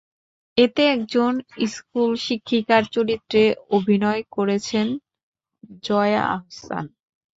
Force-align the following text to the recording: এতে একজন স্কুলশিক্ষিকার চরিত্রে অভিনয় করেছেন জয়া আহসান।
এতে 0.57 0.81
একজন 0.95 1.31
স্কুলশিক্ষিকার 1.69 2.83
চরিত্রে 2.95 3.41
অভিনয় 3.71 4.21
করেছেন 4.35 4.87
জয়া 5.83 6.23
আহসান। 6.29 6.85